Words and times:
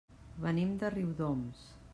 Venim 0.45 0.73
de 0.85 0.91
Riudoms. 0.95 1.65